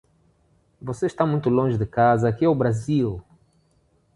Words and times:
Você 0.81 1.05
está 1.05 1.27
muito 1.27 1.47
longe 1.47 1.77
de 1.77 1.85
casa, 1.85 2.27
aqui 2.27 2.43
é 2.43 2.47
o 2.49 2.55
Brasil! 2.55 3.21